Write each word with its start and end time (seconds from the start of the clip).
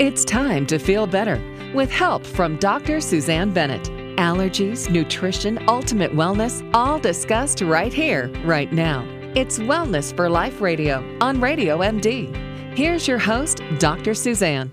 It's 0.00 0.24
time 0.24 0.64
to 0.68 0.78
feel 0.78 1.06
better 1.06 1.38
with 1.74 1.90
help 1.90 2.24
from 2.24 2.56
Dr. 2.56 3.02
Susanne 3.02 3.52
Bennett. 3.52 3.82
Allergies, 4.16 4.88
nutrition, 4.88 5.62
ultimate 5.68 6.12
wellness, 6.12 6.66
all 6.72 6.98
discussed 6.98 7.60
right 7.60 7.92
here, 7.92 8.28
right 8.42 8.72
now. 8.72 9.04
It's 9.34 9.58
Wellness 9.58 10.16
for 10.16 10.30
Life 10.30 10.62
Radio 10.62 11.04
on 11.20 11.38
Radio 11.38 11.80
MD. 11.80 12.34
Here's 12.74 13.06
your 13.06 13.18
host, 13.18 13.60
Dr. 13.78 14.14
Susanne. 14.14 14.72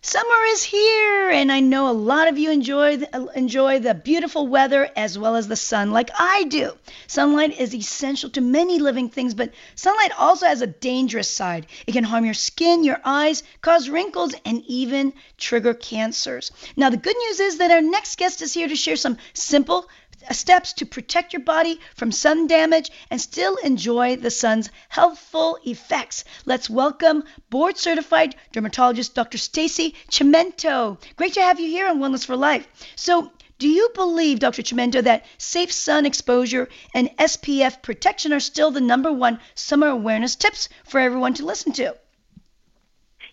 Summer 0.00 0.44
is 0.50 0.62
here, 0.62 1.30
and 1.30 1.50
I 1.50 1.58
know 1.58 1.90
a 1.90 1.92
lot 1.92 2.28
of 2.28 2.38
you 2.38 2.52
enjoy 2.52 2.98
the, 2.98 3.30
enjoy 3.34 3.80
the 3.80 3.94
beautiful 3.94 4.46
weather 4.46 4.88
as 4.94 5.18
well 5.18 5.34
as 5.34 5.48
the 5.48 5.56
sun, 5.56 5.90
like 5.90 6.10
I 6.16 6.44
do. 6.44 6.78
Sunlight 7.08 7.58
is 7.58 7.74
essential 7.74 8.30
to 8.30 8.40
many 8.40 8.78
living 8.78 9.08
things, 9.08 9.34
but 9.34 9.52
sunlight 9.74 10.12
also 10.16 10.46
has 10.46 10.62
a 10.62 10.68
dangerous 10.68 11.28
side. 11.28 11.66
It 11.86 11.92
can 11.92 12.04
harm 12.04 12.24
your 12.24 12.34
skin, 12.34 12.84
your 12.84 13.00
eyes, 13.04 13.42
cause 13.60 13.88
wrinkles, 13.88 14.34
and 14.44 14.62
even 14.66 15.14
trigger 15.36 15.74
cancers. 15.74 16.52
Now, 16.76 16.90
the 16.90 16.96
good 16.96 17.16
news 17.16 17.40
is 17.40 17.58
that 17.58 17.72
our 17.72 17.82
next 17.82 18.18
guest 18.18 18.40
is 18.40 18.54
here 18.54 18.68
to 18.68 18.76
share 18.76 18.96
some 18.96 19.18
simple, 19.32 19.88
steps 20.30 20.72
to 20.74 20.86
protect 20.86 21.32
your 21.32 21.42
body 21.42 21.80
from 21.94 22.12
sun 22.12 22.46
damage 22.46 22.90
and 23.10 23.20
still 23.20 23.56
enjoy 23.56 24.16
the 24.16 24.30
sun's 24.30 24.70
healthful 24.88 25.58
effects. 25.64 26.24
Let's 26.44 26.70
welcome 26.70 27.24
board 27.50 27.76
certified 27.76 28.34
dermatologist 28.52 29.14
Dr. 29.14 29.38
Stacy 29.38 29.94
Chimento. 30.10 30.98
Great 31.16 31.34
to 31.34 31.42
have 31.42 31.60
you 31.60 31.68
here 31.68 31.88
on 31.88 31.98
Wellness 31.98 32.24
for 32.24 32.36
Life. 32.36 32.66
So, 32.96 33.32
do 33.58 33.68
you 33.68 33.90
believe, 33.94 34.38
Dr. 34.38 34.62
Chimento, 34.62 35.02
that 35.02 35.26
safe 35.36 35.72
sun 35.72 36.06
exposure 36.06 36.68
and 36.94 37.10
SPF 37.18 37.82
protection 37.82 38.32
are 38.32 38.40
still 38.40 38.70
the 38.70 38.80
number 38.80 39.12
one 39.12 39.40
summer 39.56 39.88
awareness 39.88 40.36
tips 40.36 40.68
for 40.84 41.00
everyone 41.00 41.34
to 41.34 41.44
listen 41.44 41.72
to? 41.72 41.96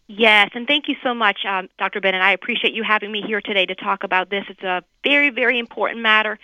Yes, 0.07 0.51
and 0.53 0.67
thank 0.67 0.87
you 0.87 0.95
so 1.03 1.15
much, 1.15 1.45
um, 1.45 1.67
Dr. 1.79 1.99
Bennett. 1.99 2.21
I 2.21 2.31
appreciate 2.31 2.73
you 2.73 2.83
having 2.83 3.11
me 3.11 3.23
here 3.25 3.41
today 3.41 3.65
to 3.65 3.73
talk 3.73 4.03
about 4.03 4.29
this. 4.29 4.45
It's 4.49 4.61
a 4.61 4.83
very, 5.03 5.31
very 5.31 5.57
important 5.57 6.01
matter 6.01 6.37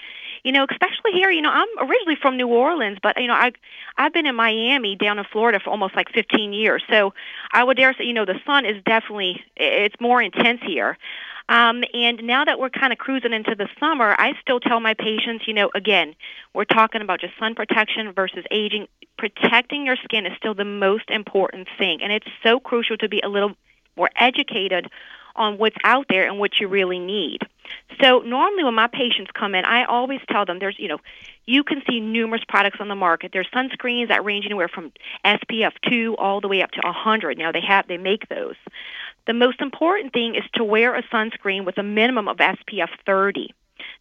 you 0.43 0.51
know, 0.51 0.65
especially 0.69 1.11
here, 1.13 1.29
you 1.29 1.41
know, 1.41 1.51
I'm 1.51 1.67
originally 1.79 2.17
from 2.21 2.37
New 2.37 2.47
Orleans, 2.47 2.97
but 3.01 3.19
you 3.19 3.27
know, 3.27 3.33
I 3.33 3.51
I've 3.97 4.13
been 4.13 4.25
in 4.25 4.35
Miami 4.35 4.95
down 4.95 5.19
in 5.19 5.25
Florida 5.31 5.59
for 5.59 5.69
almost 5.69 5.95
like 5.95 6.09
15 6.13 6.53
years. 6.53 6.83
So 6.89 7.13
I 7.51 7.63
would 7.63 7.77
dare 7.77 7.93
say, 7.93 8.05
you 8.05 8.13
know, 8.13 8.25
the 8.25 8.39
sun 8.45 8.65
is 8.65 8.81
definitely 8.83 9.43
it's 9.55 9.95
more 9.99 10.21
intense 10.21 10.61
here. 10.65 10.97
Um, 11.49 11.83
and 11.93 12.23
now 12.23 12.45
that 12.45 12.59
we're 12.59 12.69
kind 12.69 12.93
of 12.93 12.99
cruising 12.99 13.33
into 13.33 13.55
the 13.55 13.67
summer, 13.79 14.15
I 14.17 14.33
still 14.41 14.59
tell 14.59 14.79
my 14.79 14.93
patients, 14.93 15.47
you 15.47 15.53
know, 15.53 15.69
again, 15.75 16.15
we're 16.53 16.65
talking 16.65 17.01
about 17.01 17.19
just 17.19 17.37
sun 17.37 17.55
protection 17.55 18.13
versus 18.13 18.45
aging. 18.51 18.87
Protecting 19.17 19.85
your 19.85 19.97
skin 19.97 20.25
is 20.25 20.31
still 20.37 20.55
the 20.55 20.65
most 20.65 21.09
important 21.09 21.67
thing, 21.77 22.01
and 22.01 22.11
it's 22.11 22.27
so 22.41 22.59
crucial 22.59 22.97
to 22.97 23.09
be 23.09 23.19
a 23.21 23.27
little 23.27 23.51
more 23.97 24.09
educated 24.15 24.87
on 25.35 25.57
what's 25.57 25.75
out 25.83 26.05
there 26.09 26.27
and 26.27 26.39
what 26.39 26.59
you 26.59 26.67
really 26.67 26.99
need. 26.99 27.39
So 28.01 28.19
normally 28.19 28.63
when 28.63 28.73
my 28.73 28.87
patients 28.87 29.31
come 29.33 29.55
in, 29.55 29.65
I 29.65 29.85
always 29.85 30.19
tell 30.29 30.45
them 30.45 30.59
there's, 30.59 30.79
you 30.79 30.87
know, 30.87 30.99
you 31.45 31.63
can 31.63 31.81
see 31.89 31.99
numerous 31.99 32.43
products 32.47 32.77
on 32.79 32.87
the 32.87 32.95
market. 32.95 33.31
There's 33.33 33.49
sunscreens 33.53 34.09
that 34.09 34.23
range 34.23 34.45
anywhere 34.45 34.67
from 34.67 34.91
SPF 35.25 35.73
2 35.89 36.15
all 36.17 36.41
the 36.41 36.47
way 36.47 36.61
up 36.61 36.71
to 36.71 36.81
100. 36.83 37.37
Now 37.37 37.51
they 37.51 37.61
have 37.61 37.87
they 37.87 37.97
make 37.97 38.27
those. 38.29 38.55
The 39.27 39.33
most 39.33 39.61
important 39.61 40.13
thing 40.13 40.35
is 40.35 40.43
to 40.55 40.63
wear 40.63 40.95
a 40.95 41.03
sunscreen 41.03 41.65
with 41.65 41.77
a 41.77 41.83
minimum 41.83 42.27
of 42.27 42.37
SPF 42.37 42.89
30. 43.05 43.53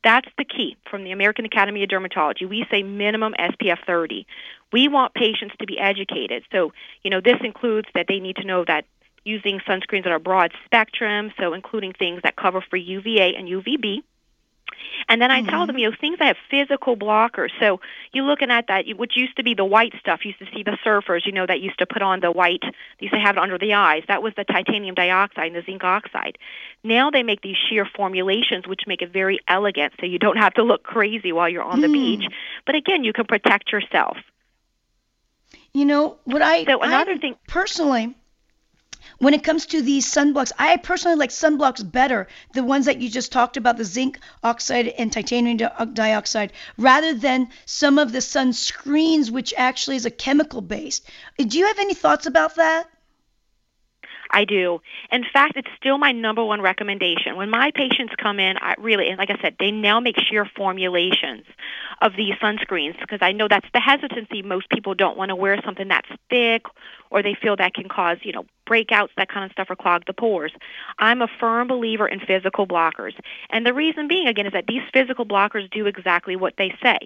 That's 0.03 0.29
the 0.39 0.45
key 0.45 0.77
from 0.91 1.05
the 1.05 1.13
American 1.13 1.45
Academy 1.45 1.83
of 1.83 1.91
Dermatology. 1.91 2.49
We 2.49 2.67
say 2.71 2.83
minimum 2.83 3.35
SPF 3.39 3.79
30. 3.87 4.27
We 4.73 4.89
want 4.89 5.15
patients 5.15 5.55
to 5.59 5.67
be 5.67 5.79
educated. 5.79 6.45
So, 6.53 6.73
you 7.03 7.11
know, 7.11 7.21
this 7.21 7.39
includes 7.43 7.89
that 7.95 8.07
they 8.09 8.21
need 8.21 8.37
to 8.37 8.45
know 8.45 8.65
that 8.65 8.85
using 9.25 9.61
sunscreens 9.61 10.05
that 10.05 10.13
are 10.13 10.19
broad 10.19 10.53
spectrum, 10.65 11.33
so 11.39 11.53
including 11.53 11.93
things 11.93 12.21
that 12.23 12.37
cover 12.37 12.63
for 12.69 12.77
UVA 12.77 13.35
and 13.35 13.49
UVB. 13.49 14.03
And 15.09 15.21
then 15.21 15.31
I 15.31 15.41
mm-hmm. 15.41 15.51
tell 15.51 15.67
them, 15.67 15.79
you 15.79 15.91
know, 15.91 15.97
things 16.01 16.19
that 16.19 16.27
have 16.27 16.37
physical 16.51 16.97
blockers. 16.97 17.51
So 17.59 17.81
you're 18.13 18.25
looking 18.25 18.51
at 18.51 18.67
that, 18.69 18.85
which 18.97 19.17
used 19.17 19.37
to 19.37 19.43
be 19.43 19.55
the 19.55 19.65
white 19.65 19.93
stuff. 20.01 20.21
You 20.25 20.33
used 20.39 20.51
to 20.51 20.57
see 20.57 20.63
the 20.63 20.79
surfers, 20.85 21.27
you 21.27 21.33
know, 21.33 21.47
that 21.47 21.61
used 21.61 21.79
to 21.79 21.87
put 21.87 22.03
on 22.03 22.21
the 22.21 22.31
white, 22.31 22.63
they 22.63 23.07
used 23.07 23.15
to 23.15 23.21
have 23.21 23.37
it 23.37 23.43
under 23.43 23.59
the 23.59 23.75
eyes. 23.75 24.03
That 24.09 24.23
was 24.23 24.33
the 24.37 24.45
titanium 24.45 24.95
dioxide 24.95 25.49
and 25.49 25.57
the 25.57 25.63
zinc 25.63 25.85
oxide. 25.85 26.39
Now 26.85 27.11
they 27.11 27.23
make 27.23 27.43
these 27.43 27.57
sheer 27.69 27.85
formulations, 27.85 28.67
which 28.67 28.83
make 28.87 29.03
it 29.03 29.13
very 29.13 29.41
elegant, 29.49 29.95
so 30.01 30.07
you 30.07 30.19
don't 30.19 30.39
have 30.39 30.55
to 30.55 30.63
look 30.63 30.83
crazy 30.83 31.33
while 31.33 31.49
you're 31.49 31.63
on 31.63 31.79
mm. 31.79 31.83
the 31.83 31.89
beach. 31.89 32.25
But 32.67 32.75
again, 32.75 33.05
you 33.05 33.13
can 33.13 33.27
protect 33.27 33.73
yourself. 33.73 34.17
You 35.73 35.85
know 35.85 36.17
what 36.25 36.43
I 36.43 36.65
so 36.65 36.81
another 36.83 37.13
I, 37.13 37.19
thing 37.19 37.37
personally 37.47 38.15
when 39.19 39.35
it 39.35 39.45
comes 39.45 39.67
to 39.67 39.83
these 39.83 40.11
sunblocks, 40.11 40.53
I 40.59 40.77
personally 40.77 41.17
like 41.17 41.31
sunblocks 41.31 41.89
better, 41.91 42.29
the 42.55 42.65
ones 42.65 42.87
that 42.87 43.01
you 43.01 43.09
just 43.09 43.33
talked 43.33 43.57
about, 43.57 43.77
the 43.77 43.85
zinc 43.85 44.19
oxide 44.43 44.89
and 44.89 45.13
titanium 45.13 45.71
uh, 45.79 45.85
dioxide, 45.85 46.53
rather 46.79 47.15
than 47.15 47.49
some 47.67 47.99
of 47.99 48.13
the 48.13 48.19
sunscreens, 48.19 49.31
which 49.31 49.55
actually 49.57 49.97
is 49.97 50.07
a 50.07 50.11
chemical 50.11 50.61
based. 50.61 51.09
Uh, 51.39 51.45
do 51.45 51.59
you 51.59 51.67
have 51.67 51.79
any 51.79 51.95
thoughts 51.95 52.27
about 52.27 52.57
that? 52.57 52.89
I 54.31 54.45
do. 54.45 54.81
In 55.11 55.25
fact, 55.25 55.55
it's 55.57 55.71
still 55.77 55.99
my 55.99 56.13
number 56.13 56.45
one 56.45 56.61
recommendation. 56.61 57.37
When 57.37 57.51
my 57.51 57.73
patients 57.75 58.15
come 58.17 58.39
in, 58.39 58.57
I 58.59 58.75
really, 58.79 59.15
like 59.17 59.31
I 59.31 59.37
said, 59.43 59.57
they 59.59 59.73
now 59.73 59.99
make 59.99 60.17
sheer 60.19 60.45
formulations 60.45 61.45
of 62.01 62.13
these 62.17 62.35
sunscreens 62.35 62.99
because 63.01 63.19
I 63.23 63.33
know 63.33 63.49
that's 63.49 63.67
the 63.75 63.81
hesitancy. 63.81 64.43
Most 64.43 64.71
people 64.71 64.95
don't 64.95 65.17
want 65.17 65.31
to 65.31 65.37
wear 65.37 65.61
something 65.65 65.89
that's 65.89 66.09
thick 66.31 66.63
or 67.11 67.23
they 67.23 67.35
feel 67.35 67.57
that 67.57 67.75
can 67.75 67.89
cause, 67.89 68.19
you 68.23 68.33
know, 68.33 68.47
breakouts, 68.71 69.09
that 69.17 69.29
kind 69.29 69.45
of 69.45 69.53
stuff, 69.53 69.69
or 69.69 69.77
clog 69.77 70.05
the 70.07 70.13
pores. 70.13 70.53
I'm 70.99 71.21
a 71.21 71.29
firm 71.41 71.69
believer 71.69 72.07
in 72.07 72.21
physical 72.21 72.67
blockers. 72.67 73.15
And 73.51 73.67
the 73.67 73.75
reason 73.75 74.09
being, 74.09 74.29
again, 74.29 74.47
is 74.47 74.53
that 74.53 74.67
these 74.69 74.83
physical 74.93 75.27
blockers 75.27 75.71
do 75.71 75.87
exactly 75.87 76.37
what 76.37 76.55
they 76.57 76.75
say. 76.83 76.99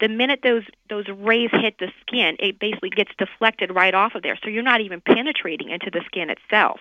The 0.00 0.08
minute 0.08 0.40
those, 0.42 0.64
those 0.88 1.06
rays 1.08 1.50
hit 1.52 1.78
the 1.78 1.92
skin, 2.00 2.36
it 2.38 2.58
basically 2.58 2.90
gets 2.90 3.10
deflected 3.18 3.74
right 3.74 3.94
off 3.94 4.14
of 4.14 4.22
there. 4.22 4.38
So 4.42 4.48
you're 4.48 4.62
not 4.62 4.80
even 4.80 5.00
penetrating 5.00 5.70
into 5.70 5.90
the 5.92 6.00
skin 6.06 6.30
itself. 6.30 6.80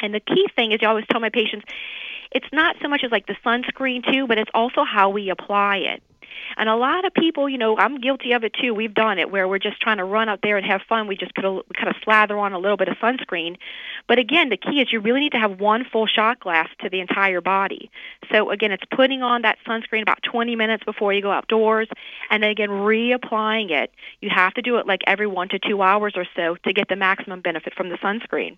And 0.00 0.14
the 0.14 0.20
key 0.20 0.46
thing 0.54 0.72
is, 0.72 0.80
I 0.82 0.86
always 0.86 1.06
tell 1.10 1.20
my 1.20 1.30
patients, 1.30 1.64
it's 2.30 2.46
not 2.52 2.76
so 2.82 2.88
much 2.88 3.02
as 3.04 3.10
like 3.10 3.26
the 3.26 3.36
sunscreen 3.44 4.04
too, 4.10 4.26
but 4.26 4.38
it's 4.38 4.50
also 4.52 4.84
how 4.84 5.10
we 5.10 5.30
apply 5.30 5.76
it. 5.78 6.02
And 6.56 6.68
a 6.68 6.76
lot 6.76 7.04
of 7.04 7.12
people, 7.12 7.48
you 7.48 7.58
know, 7.58 7.76
I'm 7.76 8.00
guilty 8.00 8.32
of 8.32 8.44
it 8.44 8.54
too. 8.54 8.72
We've 8.74 8.94
done 8.94 9.18
it 9.18 9.30
where 9.30 9.46
we're 9.46 9.58
just 9.58 9.80
trying 9.80 9.98
to 9.98 10.04
run 10.04 10.28
out 10.28 10.40
there 10.42 10.56
and 10.56 10.66
have 10.66 10.82
fun. 10.88 11.06
We 11.06 11.16
just 11.16 11.34
put 11.34 11.44
a 11.44 11.60
kind 11.74 11.88
of 11.88 11.96
slather 12.02 12.38
on 12.38 12.52
a 12.52 12.58
little 12.58 12.76
bit 12.76 12.88
of 12.88 12.96
sunscreen. 12.96 13.56
But 14.08 14.18
again, 14.18 14.48
the 14.48 14.56
key 14.56 14.80
is 14.80 14.92
you 14.92 15.00
really 15.00 15.20
need 15.20 15.32
to 15.32 15.38
have 15.38 15.60
one 15.60 15.84
full 15.84 16.06
shot 16.06 16.40
glass 16.40 16.68
to 16.80 16.88
the 16.88 17.00
entire 17.00 17.40
body. 17.40 17.90
So 18.32 18.50
again, 18.50 18.72
it's 18.72 18.84
putting 18.94 19.22
on 19.22 19.42
that 19.42 19.58
sunscreen 19.66 20.02
about 20.02 20.22
20 20.22 20.56
minutes 20.56 20.84
before 20.84 21.12
you 21.12 21.22
go 21.22 21.30
outdoors, 21.30 21.88
and 22.30 22.42
then 22.42 22.50
again 22.50 22.70
reapplying 22.70 23.70
it. 23.70 23.92
You 24.20 24.30
have 24.30 24.54
to 24.54 24.62
do 24.62 24.76
it 24.76 24.86
like 24.86 25.00
every 25.06 25.26
one 25.26 25.48
to 25.50 25.58
two 25.58 25.82
hours 25.82 26.14
or 26.16 26.26
so 26.34 26.56
to 26.64 26.72
get 26.72 26.88
the 26.88 26.96
maximum 26.96 27.40
benefit 27.40 27.74
from 27.74 27.88
the 27.88 27.96
sunscreen. 27.96 28.56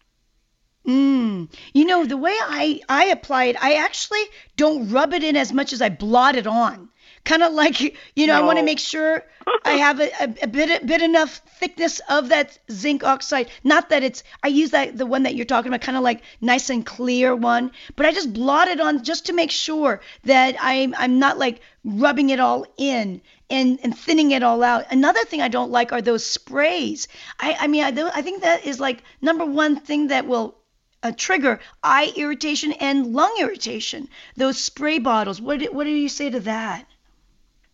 Mm. 0.87 1.53
You 1.75 1.85
know, 1.85 2.07
the 2.07 2.17
way 2.17 2.35
I, 2.41 2.81
I 2.89 3.07
apply 3.07 3.45
it, 3.45 3.57
I 3.63 3.75
actually 3.75 4.23
don't 4.57 4.91
rub 4.91 5.13
it 5.13 5.23
in 5.23 5.37
as 5.37 5.53
much 5.53 5.73
as 5.73 5.83
I 5.83 5.91
blot 5.91 6.37
it 6.37 6.47
on 6.47 6.89
kind 7.29 7.43
of 7.43 7.53
like 7.53 7.81
you 8.17 8.27
know 8.27 8.35
no. 8.35 8.43
I 8.43 8.47
want 8.47 8.59
to 8.59 8.65
make 8.65 8.79
sure 8.79 9.23
I 9.65 9.73
have 9.87 10.01
a, 10.01 10.11
a, 10.21 10.35
a, 10.45 10.47
bit 10.47 10.83
a 10.83 10.87
bit 10.87 11.03
enough 11.03 11.43
thickness 11.61 12.01
of 12.09 12.31
that 12.31 12.59
zinc 12.71 13.05
oxide. 13.05 13.51
Not 13.63 13.91
that 13.91 14.03
it's 14.03 14.25
I 14.43 14.49
use 14.49 14.71
that 14.71 14.97
the 14.97 15.05
one 15.07 15.25
that 15.25 15.35
you're 15.35 15.45
talking 15.45 15.69
about, 15.69 15.83
kind 15.83 15.99
of 15.99 16.03
like 16.03 16.23
nice 16.41 16.71
and 16.71 16.85
clear 16.85 17.37
one, 17.37 17.71
but 17.97 18.07
I 18.07 18.13
just 18.13 18.33
blot 18.33 18.69
it 18.69 18.81
on 18.81 19.05
just 19.05 19.27
to 19.27 19.35
make 19.35 19.51
sure 19.51 20.01
that 20.25 20.57
I'm 20.59 20.95
I'm 20.97 21.19
not 21.19 21.39
like 21.39 21.61
rubbing 21.85 22.31
it 22.31 22.41
all 22.41 22.67
in 22.79 23.21
and, 23.51 23.79
and 23.83 23.97
thinning 23.97 24.31
it 24.31 24.43
all 24.43 24.63
out. 24.63 24.91
Another 24.91 25.25
thing 25.25 25.43
I 25.43 25.49
don't 25.49 25.71
like 25.71 25.93
are 25.93 26.03
those 26.03 26.25
sprays. 26.25 27.09
I, 27.39 27.57
I 27.61 27.67
mean, 27.67 27.85
I, 27.85 28.11
I 28.15 28.23
think 28.23 28.43
that 28.43 28.65
is 28.65 28.81
like 28.81 29.03
number 29.21 29.45
one 29.45 29.77
thing 29.77 30.09
that 30.09 30.27
will 30.27 30.57
uh, 31.03 31.13
trigger 31.17 31.61
eye 31.83 32.13
irritation 32.17 32.73
and 32.73 33.13
lung 33.15 33.37
irritation. 33.41 34.09
Those 34.37 34.59
spray 34.59 34.99
bottles. 34.99 35.41
What, 35.41 35.63
what 35.73 35.85
do 35.85 35.91
you 35.91 36.09
say 36.09 36.31
to 36.31 36.41
that? 36.41 36.87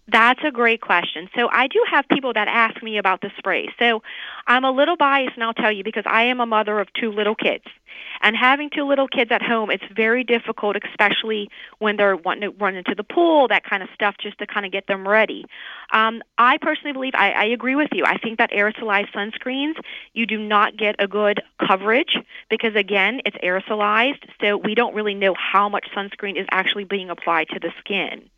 That's 0.07 0.41
a 0.47 0.51
great 0.51 0.81
question. 0.83 1.29
So 1.35 1.49
I 1.51 1.67
do 1.67 1.83
have 1.91 2.05
people 2.11 2.33
that 2.35 2.47
ask 2.47 2.83
me 2.83 2.99
about 2.99 3.23
the 3.23 3.31
spray. 3.39 3.69
So 3.79 4.03
I'm 4.47 4.65
a 4.65 4.71
little 4.71 4.97
biased, 4.97 5.35
and 5.35 5.45
I'll 5.45 5.55
tell 5.55 5.73
you 5.73 5.83
because 5.83 6.05
I 6.07 6.25
am 6.25 6.41
a 6.41 6.47
mother 6.47 6.79
of 6.79 6.89
two 6.93 7.11
little 7.11 7.35
kids. 7.35 7.65
And 8.21 8.37
having 8.37 8.71
two 8.71 8.85
little 8.85 9.09
kids 9.09 9.31
at 9.31 9.43
home, 9.43 9.71
it's 9.71 9.85
very 9.95 10.25
difficult, 10.25 10.77
especially 10.85 11.51
when 11.79 11.97
they're 11.97 12.17
wanting 12.17 12.51
to 12.51 12.57
run 12.59 12.75
into 12.75 12.95
the 12.95 13.05
pool, 13.05 13.49
that 13.49 13.65
kind 13.65 13.83
of 13.83 13.89
stuff, 13.95 14.17
just 14.21 14.39
to 14.39 14.47
kind 14.47 14.65
of 14.65 14.73
get 14.73 14.87
them 14.87 15.07
ready. 15.07 15.45
Um, 15.93 16.23
I 16.39 16.59
personally 16.59 16.93
believe, 16.93 17.15
I, 17.15 17.33
I 17.33 17.45
agree 17.45 17.75
with 17.75 17.91
you. 17.93 18.05
I 18.07 18.17
think 18.19 18.39
that 18.39 18.51
aerosolized 18.51 19.13
sunscreens, 19.13 19.75
you 20.13 20.27
do 20.27 20.39
not 20.39 20.77
get 20.77 20.97
a 20.99 21.07
good 21.07 21.43
coverage 21.67 22.17
because, 22.49 22.75
again, 22.75 23.21
it's 23.25 23.37
aerosolized, 23.39 24.25
so 24.41 24.57
we 24.57 24.75
don't 24.75 24.95
really 24.95 25.15
know 25.15 25.35
how 25.35 25.69
much 25.69 25.87
sunscreen 25.95 26.41
is 26.41 26.47
actually 26.51 26.85
being 26.85 27.11
applied 27.11 27.49
to 27.49 27.61
the 27.61 27.71
skin. 27.79 28.29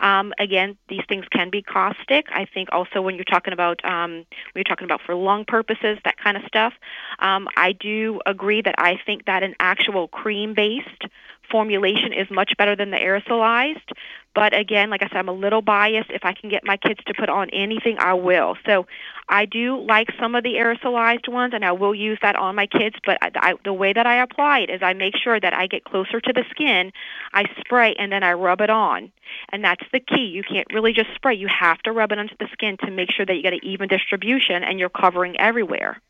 Um, 0.00 0.32
again, 0.38 0.76
these 0.88 1.02
things 1.08 1.26
can 1.30 1.50
be 1.50 1.62
caustic. 1.62 2.26
I 2.32 2.46
think 2.46 2.68
also 2.72 3.02
when 3.02 3.16
you're 3.16 3.24
talking 3.24 3.52
about 3.52 3.84
um, 3.84 4.12
when 4.12 4.26
you're 4.56 4.64
talking 4.64 4.84
about 4.84 5.00
for 5.04 5.14
lung 5.14 5.44
purposes, 5.44 5.98
that 6.04 6.16
kind 6.18 6.36
of 6.36 6.42
stuff. 6.46 6.74
Um, 7.18 7.48
I 7.56 7.72
do 7.72 8.20
agree 8.26 8.62
that 8.62 8.74
I 8.78 9.00
think 9.04 9.26
that 9.26 9.42
an 9.42 9.54
actual 9.60 10.08
cream 10.08 10.54
based 10.54 11.04
formulation 11.50 12.12
is 12.12 12.28
much 12.30 12.52
better 12.56 12.74
than 12.74 12.90
the 12.90 12.96
aerosolized. 12.96 13.92
But 14.34 14.58
again, 14.58 14.88
like 14.88 15.02
I 15.02 15.08
said, 15.08 15.18
I'm 15.18 15.28
a 15.28 15.32
little 15.32 15.60
biased. 15.60 16.10
If 16.10 16.24
I 16.24 16.32
can 16.32 16.48
get 16.48 16.64
my 16.64 16.78
kids 16.78 17.00
to 17.06 17.14
put 17.14 17.28
on 17.28 17.50
anything, 17.50 17.98
I 17.98 18.14
will. 18.14 18.56
So 18.64 18.86
I 19.28 19.44
do 19.44 19.78
like 19.86 20.08
some 20.18 20.34
of 20.34 20.42
the 20.42 20.54
aerosolized 20.54 21.28
ones, 21.28 21.52
and 21.54 21.62
I 21.64 21.72
will 21.72 21.94
use 21.94 22.18
that 22.22 22.34
on 22.36 22.56
my 22.56 22.66
kids. 22.66 22.96
But 23.04 23.18
I, 23.20 23.54
the 23.62 23.74
way 23.74 23.92
that 23.92 24.06
I 24.06 24.22
apply 24.22 24.60
it 24.60 24.70
is 24.70 24.80
I 24.82 24.94
make 24.94 25.14
sure 25.22 25.38
that 25.38 25.52
I 25.52 25.66
get 25.66 25.84
closer 25.84 26.18
to 26.18 26.32
the 26.32 26.44
skin, 26.50 26.92
I 27.34 27.44
spray, 27.60 27.94
and 27.98 28.10
then 28.10 28.22
I 28.22 28.32
rub 28.32 28.62
it 28.62 28.70
on. 28.70 29.12
And 29.50 29.62
that's 29.62 29.84
the 29.92 30.00
key. 30.00 30.24
You 30.24 30.42
can't 30.42 30.72
really 30.72 30.94
just 30.94 31.10
spray. 31.14 31.34
You 31.34 31.48
have 31.48 31.78
to 31.82 31.92
rub 31.92 32.12
it 32.12 32.18
onto 32.18 32.36
the 32.38 32.48
skin 32.52 32.78
to 32.78 32.90
make 32.90 33.10
sure 33.10 33.26
that 33.26 33.34
you 33.34 33.42
get 33.42 33.52
an 33.52 33.60
even 33.62 33.88
distribution 33.88 34.64
and 34.64 34.78
you're 34.78 34.88
covering 34.88 35.38
everywhere. 35.38 36.00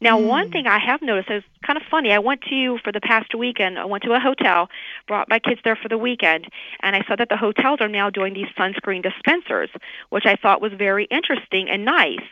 Now, 0.00 0.18
mm. 0.18 0.26
one 0.26 0.50
thing 0.50 0.66
I 0.66 0.78
have 0.78 1.02
noticed 1.02 1.30
is 1.30 1.42
kind 1.66 1.76
of 1.76 1.82
funny. 1.90 2.12
I 2.12 2.18
went 2.18 2.42
to 2.42 2.78
for 2.84 2.92
the 2.92 3.00
past 3.00 3.34
weekend. 3.34 3.78
I 3.78 3.84
went 3.84 4.04
to 4.04 4.12
a 4.12 4.20
hotel, 4.20 4.68
brought 5.06 5.28
my 5.28 5.38
kids 5.38 5.60
there 5.64 5.76
for 5.76 5.88
the 5.88 5.98
weekend, 5.98 6.46
and 6.82 6.94
I 6.94 7.04
saw 7.06 7.16
that 7.16 7.28
the 7.28 7.36
hotels 7.36 7.80
are 7.80 7.88
now 7.88 8.10
doing 8.10 8.34
these 8.34 8.48
sunscreen 8.56 9.02
dispensers, 9.02 9.70
which 10.10 10.26
I 10.26 10.36
thought 10.36 10.60
was 10.60 10.72
very 10.72 11.06
interesting 11.06 11.68
and 11.68 11.84
nice, 11.84 12.24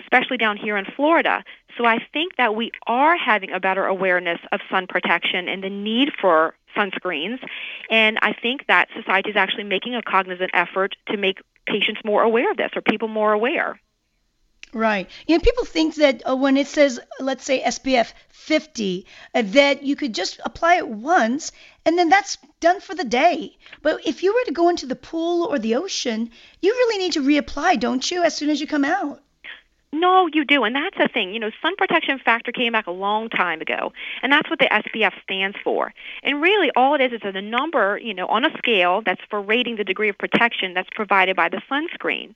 especially 0.00 0.36
down 0.36 0.56
here 0.56 0.76
in 0.76 0.84
Florida. 0.84 1.44
So 1.78 1.86
I 1.86 1.98
think 2.12 2.36
that 2.36 2.54
we 2.54 2.70
are 2.86 3.16
having 3.16 3.50
a 3.52 3.60
better 3.60 3.86
awareness 3.86 4.38
of 4.52 4.60
sun 4.70 4.86
protection 4.86 5.48
and 5.48 5.64
the 5.64 5.70
need 5.70 6.10
for 6.20 6.54
sunscreens, 6.76 7.38
and 7.90 8.18
I 8.20 8.32
think 8.32 8.66
that 8.66 8.88
society 8.94 9.30
is 9.30 9.36
actually 9.36 9.64
making 9.64 9.94
a 9.94 10.02
cognizant 10.02 10.50
effort 10.52 10.96
to 11.06 11.16
make 11.16 11.38
patients 11.66 12.00
more 12.04 12.22
aware 12.22 12.50
of 12.50 12.56
this 12.56 12.70
or 12.74 12.82
people 12.82 13.08
more 13.08 13.32
aware. 13.32 13.78
Right. 14.74 15.08
You 15.26 15.36
know, 15.36 15.40
people 15.40 15.64
think 15.64 15.94
that 15.94 16.28
uh, 16.28 16.36
when 16.36 16.56
it 16.56 16.66
says, 16.66 17.00
let's 17.20 17.44
say 17.44 17.62
SPF 17.62 18.12
50, 18.28 19.06
uh, 19.34 19.42
that 19.46 19.84
you 19.84 19.96
could 19.96 20.12
just 20.14 20.40
apply 20.44 20.74
it 20.74 20.88
once 20.88 21.52
and 21.86 21.96
then 21.96 22.10
that's 22.10 22.38
done 22.60 22.80
for 22.80 22.94
the 22.94 23.04
day. 23.04 23.56
But 23.82 24.04
if 24.04 24.22
you 24.22 24.34
were 24.34 24.44
to 24.44 24.52
go 24.52 24.68
into 24.68 24.86
the 24.86 24.96
pool 24.96 25.44
or 25.44 25.58
the 25.58 25.76
ocean, 25.76 26.30
you 26.60 26.72
really 26.72 26.98
need 26.98 27.12
to 27.12 27.22
reapply, 27.22 27.80
don't 27.80 28.10
you, 28.10 28.22
as 28.22 28.34
soon 28.36 28.50
as 28.50 28.60
you 28.60 28.66
come 28.66 28.84
out? 28.84 29.22
No, 29.94 30.28
you 30.32 30.44
do, 30.44 30.64
and 30.64 30.74
that's 30.74 30.98
the 30.98 31.06
thing. 31.06 31.32
You 31.32 31.38
know, 31.38 31.50
sun 31.62 31.76
protection 31.76 32.18
factor 32.18 32.50
came 32.50 32.72
back 32.72 32.88
a 32.88 32.90
long 32.90 33.28
time 33.28 33.60
ago, 33.60 33.92
and 34.24 34.32
that's 34.32 34.50
what 34.50 34.58
the 34.58 34.66
SPF 34.66 35.12
stands 35.22 35.56
for. 35.62 35.94
And 36.24 36.42
really, 36.42 36.72
all 36.74 36.96
it 36.96 37.00
is 37.00 37.12
is 37.12 37.20
a 37.22 37.40
number, 37.40 37.96
you 38.02 38.12
know, 38.12 38.26
on 38.26 38.44
a 38.44 38.50
scale 38.58 39.02
that's 39.06 39.20
for 39.30 39.40
rating 39.40 39.76
the 39.76 39.84
degree 39.84 40.08
of 40.08 40.18
protection 40.18 40.74
that's 40.74 40.88
provided 40.96 41.36
by 41.36 41.48
the 41.48 41.62
sunscreen. 41.70 42.34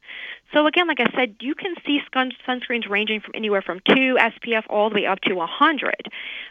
So 0.54 0.66
again, 0.66 0.86
like 0.86 1.00
I 1.00 1.10
said, 1.16 1.34
you 1.40 1.56
can 1.56 1.74
see 1.84 2.00
sun- 2.14 2.30
sunscreens 2.46 2.88
ranging 2.88 3.20
from 3.20 3.32
anywhere 3.34 3.60
from 3.60 3.80
2 3.88 4.16
SPF 4.18 4.62
all 4.70 4.88
the 4.88 4.94
way 4.94 5.06
up 5.06 5.20
to 5.22 5.34
100. 5.34 5.94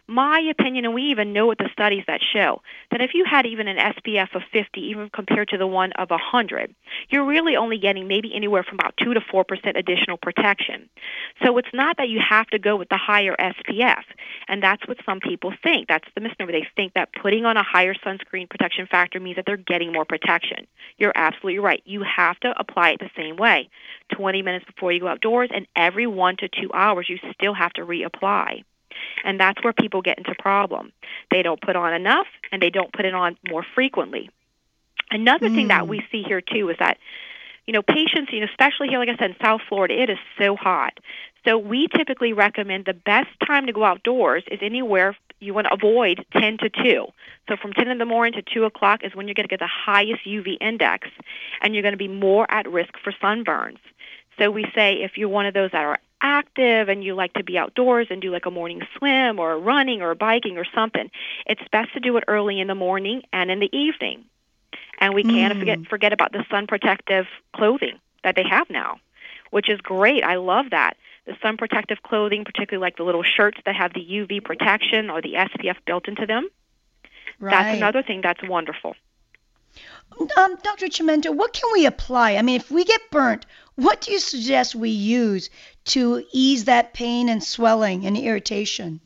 My 0.07 0.39
opinion, 0.39 0.83
and 0.83 0.94
we 0.94 1.04
even 1.04 1.31
know 1.31 1.48
with 1.48 1.57
the 1.57 1.69
studies 1.71 2.04
that 2.07 2.19
show, 2.21 2.62
that 2.92 3.01
if 3.01 3.13
you 3.13 3.24
had 3.25 3.45
even 3.45 3.69
an 3.69 3.77
SPF 3.77 4.36
of 4.36 4.44
50, 4.51 4.81
even 4.81 5.09
compared 5.09 5.48
to 5.50 5.57
the 5.57 5.65
one 5.68 5.94
of 5.94 6.09
100, 6.09 6.75
you're 7.09 7.25
really 7.25 7.56
only 7.56 7.77
getting 7.77 8.07
maybe 8.07 8.36
anywhere 8.36 8.63
from 8.63 8.75
about 8.75 8.94
2 9.01 9.13
to 9.13 9.21
4% 9.21 9.77
additional 9.77 10.18
protection. 10.18 10.89
So 11.44 11.58
it's 11.58 11.74
not 11.74 11.98
that 11.98 12.10
you 12.10 12.20
have 12.28 12.48
to 12.48 12.60
go 12.60 12.76
with 12.76 12.90
the 12.90 12.98
higher 12.98 13.36
SPF, 13.40 14.04
and 14.48 14.62
that's 14.62 14.88
what 14.88 14.98
some 15.06 15.20
people 15.20 15.54
think. 15.64 15.88
That's 15.88 16.08
the 16.16 16.22
misnomer. 16.22 16.52
They 16.52 16.68
think 16.76 16.94
that 16.94 17.10
putting 17.22 17.46
on 17.46 17.58
a 17.58 17.64
higher 17.64 17.94
sunscreen 17.94 18.50
protection 18.50 18.88
factor 18.88 19.20
means 19.20 19.36
that 19.36 19.46
they're 19.46 19.58
getting 19.58 19.94
more 19.94 20.06
protection. 20.06 20.68
You're 20.98 21.14
absolutely 21.16 21.60
right. 21.60 21.82
You 21.86 22.04
have 22.04 22.40
to 22.42 22.54
apply 22.60 22.92
it 22.92 23.00
the 23.00 23.10
same 23.16 23.38
way. 23.38 23.70
20 24.16 24.42
minutes 24.42 24.66
before 24.66 24.92
you 24.92 25.02
go 25.02 25.08
outdoors, 25.08 25.50
and 25.54 25.68
every 25.76 26.08
one 26.08 26.38
to 26.38 26.48
two 26.48 26.72
hours 26.74 27.08
you 27.10 27.20
still 27.34 27.54
have 27.54 27.74
to 27.74 27.82
reapply. 27.82 28.64
And 29.24 29.40
that's 29.40 29.64
where 29.64 29.74
people 29.74 30.02
get 30.02 30.18
into 30.18 30.34
problem. 30.40 30.92
They 31.32 31.44
don't 31.44 31.62
put 31.62 31.76
on 31.76 31.94
enough, 31.94 32.28
and 32.52 32.62
they 32.62 32.70
don't 32.70 32.92
put 32.92 33.06
it 33.06 33.14
on 33.14 33.38
more 33.48 33.66
frequently. 33.76 34.30
Another 35.12 35.50
mm. 35.50 35.56
thing 35.56 35.68
that 35.70 35.84
mm. 35.84 35.88
we 35.88 36.06
see 36.12 36.24
here 36.24 36.42
too 36.42 36.70
is 36.70 36.78
that, 36.80 36.98
you 37.68 37.74
know, 37.74 37.84
patients, 37.84 38.31
you 38.31 38.40
know, 38.40 38.48
especially 38.50 38.88
here, 38.88 38.98
like 38.98 39.10
I 39.10 39.18
said, 39.18 39.31
in 39.31 39.36
South 39.42 39.62
Florida, 39.68 40.02
it 40.02 40.10
is 40.10 40.18
so 40.40 40.56
hot. 40.56 40.98
So 41.46 41.58
we 41.58 41.88
typically 41.96 42.34
recommend 42.34 42.86
the 42.86 42.94
best 42.94 43.30
time 43.46 43.68
to 43.68 43.74
go 43.74 43.84
outdoors 43.84 44.44
is 44.50 44.60
anywhere 44.62 45.16
you 45.40 45.54
want 45.54 45.68
to 45.68 45.74
avoid 45.74 46.25
10 46.34 46.58
to 46.60 46.69
2. 46.69 47.06
So 47.48 47.56
from 47.62 47.74
10 47.74 47.90
in 47.90 48.00
the 48.00 48.06
morning 48.06 48.42
to 48.42 48.54
2 48.54 48.64
o'clock 48.66 49.02
is 49.04 49.14
when 49.16 49.28
you're 49.28 49.36
going 49.36 49.48
to 49.48 49.50
get 49.50 49.60
the 49.60 49.68
highest 49.68 50.25
UV 50.25 50.58
index, 50.60 51.08
and 51.62 51.74
you're 51.74 51.84
going 51.84 51.94
to 51.94 51.98
be 51.98 52.08
more 52.08 52.50
at 52.50 52.69
risk 52.69 52.94
for 53.04 53.14
sunburns. 53.22 53.80
So 54.40 54.50
we 54.50 54.66
say 54.74 54.96
if 54.96 55.18
you're 55.18 55.30
one 55.30 55.46
of 55.46 55.54
those 55.54 55.72
that 55.72 55.84
are 55.84 56.00
active 56.22 56.90
and 56.90 57.04
you 57.04 57.14
like 57.16 57.34
to 57.34 57.44
be 57.44 57.58
outdoors 57.58 58.08
and 58.10 58.22
do 58.22 58.31
like 58.31 58.46
a 58.46 58.52
morning 58.52 58.81
swim 58.98 59.40
or 59.40 59.60
running 59.60 60.02
or 60.02 60.16
biking 60.16 60.58
or 60.58 60.66
something, 60.74 61.10
it's 61.46 61.62
best 61.72 61.94
to 61.94 62.00
do 62.00 62.18
it 62.18 62.24
early 62.28 62.60
in 62.60 62.68
the 62.68 62.75
morning 62.75 63.22
and 63.31 63.52
in 63.52 63.60
the 63.60 63.69
evening. 63.75 64.25
And 65.00 65.14
we 65.14 65.24
can't 65.24 65.54
mm. 65.54 65.60
forget 65.60 65.80
forget 65.88 66.14
about 66.14 66.32
the 66.32 66.44
sun 66.50 66.68
protective 66.68 67.28
clothing 67.56 68.00
that 68.24 68.36
they 68.36 68.44
have 68.44 68.70
now, 68.70 69.00
which 69.52 69.70
is 69.70 69.80
great. 69.82 70.24
I 70.24 70.36
love 70.36 70.72
that. 70.72 70.98
The 71.26 71.36
sun 71.42 71.58
protective 71.58 72.02
clothing, 72.04 72.46
particularly 72.46 72.82
like 72.82 72.98
the 72.98 73.04
little 73.04 73.24
shirts 73.24 73.60
that 73.66 73.76
have 73.76 73.94
the 73.94 74.00
UV 74.00 74.44
protection 74.44 75.10
or 75.10 75.22
the 75.22 75.34
SPF 75.34 75.76
built 75.86 76.08
into 76.08 76.26
them. 76.26 76.50
Right. 77.40 77.52
That's 77.52 77.78
another 77.78 78.02
thing 78.02 78.22
that's 78.22 78.42
wonderful. 78.48 78.96
Um, 80.38 80.56
Dr. 80.64 80.88
Chimento, 80.88 81.36
what 81.36 81.54
can 81.54 81.70
we 81.74 81.86
apply? 81.86 82.36
I 82.38 82.42
mean, 82.42 82.56
if 82.56 82.72
we 82.72 82.84
get 82.84 83.02
burnt, 83.12 83.46
what 83.76 84.02
do 84.02 84.12
you 84.12 84.20
suggest 84.20 84.74
we 84.74 84.90
use 84.90 85.50
to 85.86 86.24
ease 86.32 86.66
that 86.66 86.94
pain 86.94 87.30
and 87.30 87.44
swelling 87.44 88.06
and 88.06 88.18
irritation? 88.18 89.00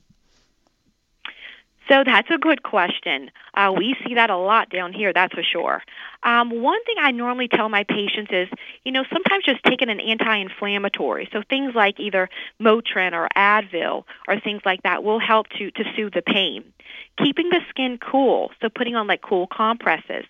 So 1.92 2.04
that's 2.06 2.30
a 2.30 2.38
good 2.38 2.64
question. 2.64 3.32
Uh, 3.54 3.74
we 3.76 3.98
see 4.06 4.14
that 4.14 4.30
a 4.30 4.38
lot 4.38 4.70
down 4.70 4.94
here, 4.94 5.12
that's 5.12 5.34
for 5.34 5.44
sure. 5.44 5.84
Um, 6.24 6.62
one 6.62 6.82
thing 6.86 6.96
I 7.02 7.12
normally 7.12 7.50
tell 7.50 7.68
my 7.68 7.84
patients 7.84 8.32
is, 8.32 8.48
you 8.86 8.94
know, 8.94 9.04
sometimes 9.12 9.44
just 9.44 9.62
taking 9.66 9.90
an 9.90 10.00
anti-inflammatory, 10.00 11.28
so 11.34 11.42
things 11.50 11.76
like 11.76 12.00
either 12.00 12.30
Motrin 12.62 13.12
or 13.12 13.28
Advil 13.36 14.06
or 14.30 14.40
things 14.40 14.62
like 14.64 14.84
that 14.84 15.04
will 15.04 15.20
help 15.20 15.50
to, 15.58 15.70
to 15.72 15.84
soothe 15.94 16.14
the 16.14 16.22
pain. 16.22 16.64
Keeping 17.22 17.50
the 17.50 17.60
skin 17.70 17.98
cool, 17.98 18.52
so 18.62 18.70
putting 18.70 18.96
on 18.96 19.08
like 19.08 19.22
cool 19.22 19.48
compresses. 19.48 20.24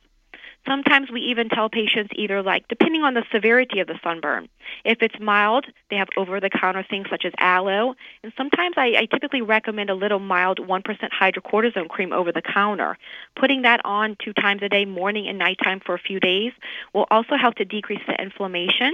Sometimes 0.68 1.10
we 1.12 1.22
even 1.22 1.50
tell 1.50 1.70
patients 1.70 2.12
either 2.16 2.44
like, 2.44 2.68
depending 2.68 3.02
on 3.02 3.16
the 3.16 3.24
severity 3.32 3.80
of 3.80 3.88
the 3.88 4.00
sunburn, 4.04 4.48
if 4.86 5.02
it's 5.02 5.20
mild, 5.20 5.66
they 5.90 5.96
have 5.96 6.08
over-the-counter 6.18 6.86
things 6.90 7.08
such 7.10 7.26
as 7.26 7.34
aloe, 7.40 7.96
and 8.24 8.32
sometimes 8.38 8.76
I, 8.78 8.94
I 8.98 9.06
typically 9.06 9.42
recommend 9.42 9.90
a 9.90 9.96
little 9.96 10.20
mild 10.20 10.60
1% 10.60 11.10
hydrocortisone 11.20 11.90
cream 11.90 12.14
over 12.14 12.32
the 12.32 12.42
counter. 12.42 12.98
Putting 13.36 13.64
that 13.64 13.82
on 13.86 14.16
two 14.24 14.34
times 14.34 14.62
a 14.62 14.70
day, 14.70 14.86
morning 14.86 15.28
and 15.28 15.40
nighttime 15.40 15.80
for 15.84 15.96
a 15.96 16.00
few 16.00 16.20
days, 16.20 16.54
will 16.94 17.08
also 17.10 17.36
help 17.38 17.56
to 17.56 17.66
decrease 17.66 18.02
the 18.08 18.22
inflammation 18.22 18.94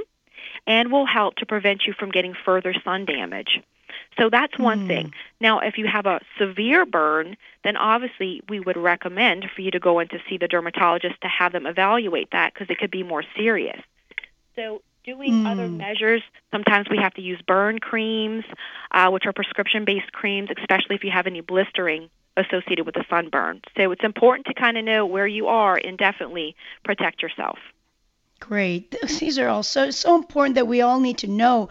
and 0.65 0.91
will 0.91 1.05
help 1.05 1.35
to 1.35 1.45
prevent 1.45 1.85
you 1.85 1.93
from 1.93 2.11
getting 2.11 2.33
further 2.45 2.73
sun 2.83 3.05
damage. 3.05 3.61
So 4.19 4.29
that's 4.29 4.57
one 4.57 4.85
mm. 4.85 4.87
thing. 4.87 5.13
Now, 5.39 5.59
if 5.59 5.77
you 5.77 5.87
have 5.87 6.05
a 6.05 6.19
severe 6.39 6.85
burn, 6.85 7.37
then 7.63 7.77
obviously 7.77 8.41
we 8.49 8.59
would 8.59 8.77
recommend 8.77 9.45
for 9.55 9.61
you 9.61 9.71
to 9.71 9.79
go 9.79 9.99
in 9.99 10.07
to 10.09 10.19
see 10.29 10.37
the 10.37 10.47
dermatologist 10.47 11.21
to 11.21 11.27
have 11.27 11.51
them 11.51 11.65
evaluate 11.65 12.29
that 12.31 12.53
because 12.53 12.69
it 12.69 12.77
could 12.79 12.91
be 12.91 13.03
more 13.03 13.23
serious. 13.35 13.79
So 14.55 14.81
doing 15.03 15.31
mm. 15.31 15.51
other 15.51 15.67
measures, 15.67 16.21
sometimes 16.51 16.87
we 16.89 16.97
have 16.97 17.13
to 17.13 17.21
use 17.21 17.41
burn 17.47 17.79
creams, 17.79 18.43
uh, 18.91 19.09
which 19.09 19.25
are 19.25 19.33
prescription-based 19.33 20.11
creams, 20.11 20.49
especially 20.57 20.95
if 20.95 21.03
you 21.03 21.11
have 21.11 21.27
any 21.27 21.41
blistering 21.41 22.09
associated 22.35 22.85
with 22.85 22.95
a 22.97 23.05
sunburn. 23.09 23.61
So 23.75 23.91
it's 23.91 24.03
important 24.03 24.45
to 24.47 24.53
kind 24.53 24.77
of 24.77 24.85
know 24.85 25.05
where 25.05 25.27
you 25.27 25.47
are 25.47 25.75
and 25.75 25.97
definitely 25.97 26.55
protect 26.83 27.21
yourself. 27.21 27.57
Great. 28.39 28.95
These 29.19 29.39
are 29.39 29.47
all 29.47 29.63
so 29.63 29.89
so 29.89 30.15
important 30.15 30.55
that 30.55 30.67
we 30.67 30.81
all 30.81 30.99
need 30.99 31.17
to 31.19 31.27
know 31.27 31.69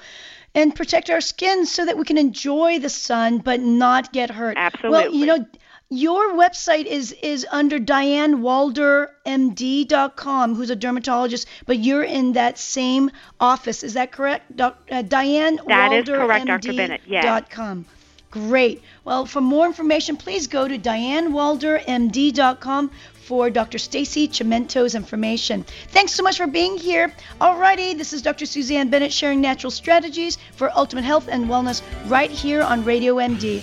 and 0.57 0.75
protect 0.75 1.09
our 1.11 1.21
skin 1.21 1.67
so 1.67 1.85
that 1.85 1.97
we 1.97 2.05
can 2.05 2.19
enjoy 2.19 2.81
the 2.81 2.89
sun 2.89 3.39
but 3.39 3.61
not 3.61 4.13
get 4.13 4.31
hurt. 4.31 4.57
Absolutely. 4.57 4.91
Well, 4.91 5.15
you 5.15 5.27
know, 5.27 5.47
your 5.89 6.35
website 6.35 6.87
is 6.87 7.13
is 7.13 7.47
under 7.49 7.79
DianeWalderMD.com, 7.79 10.57
who's 10.57 10.71
a 10.71 10.77
dermatologist, 10.77 11.47
but 11.67 11.79
you're 11.79 12.03
in 12.03 12.33
that 12.33 12.59
same 12.59 13.13
office. 13.39 13.85
Is 13.85 13.95
that 13.95 14.11
correct? 14.11 14.57
Doc, 14.57 14.77
uh, 14.91 15.03
Diane 15.03 15.61
That 15.69 15.93
is 15.93 16.09
correct, 16.09 16.47
Dr. 16.47 16.73
Bennett. 16.73 17.03
Yes. 17.07 17.45
.com. 17.51 17.85
Great. 18.33 18.83
Well, 19.05 19.27
for 19.27 19.41
more 19.41 19.67
information, 19.67 20.17
please 20.17 20.49
go 20.49 20.67
to 20.67 20.77
DianeWalderMD.com 20.77 22.91
for 23.27 23.51
Dr. 23.51 23.79
Stacy 23.79 24.29
Chimento's 24.29 24.95
information. 24.95 25.65
Thanks 25.89 26.13
so 26.15 26.23
much 26.23 26.37
for 26.37 26.47
being 26.47 26.79
here. 26.79 27.13
Alrighty, 27.41 27.99
this 27.99 28.13
is 28.13 28.23
Dr. 28.23 28.47
Susanne 28.47 28.89
Bennett 28.89 29.13
sharing 29.13 29.41
natural 29.41 29.73
strategies 29.73 30.39
for 30.53 30.71
ultimate 30.77 31.05
health 31.05 31.27
and 31.29 31.47
wellness 31.47 31.83
right 32.09 32.31
here 32.31 32.63
on 32.63 32.85
Radio 32.85 33.17
MD. 33.17 33.55